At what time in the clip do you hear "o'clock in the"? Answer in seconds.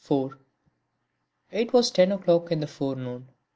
2.11-2.65